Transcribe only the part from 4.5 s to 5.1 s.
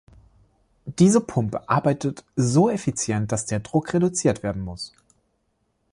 muss.